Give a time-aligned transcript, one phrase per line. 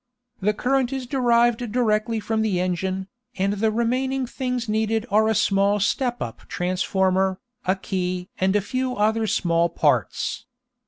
[0.39, 3.07] The current is derived directly from the engine,
[3.37, 8.61] and the remaining things needed are a small step up transformer, a key and a
[8.61, 10.47] few other small parts.